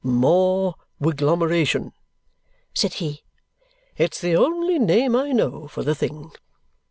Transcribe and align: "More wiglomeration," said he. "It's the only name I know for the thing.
"More 0.03 0.73
wiglomeration," 0.99 1.93
said 2.73 2.93
he. 2.93 3.21
"It's 3.95 4.19
the 4.19 4.35
only 4.35 4.79
name 4.79 5.15
I 5.15 5.31
know 5.31 5.67
for 5.67 5.83
the 5.83 5.93
thing. 5.93 6.31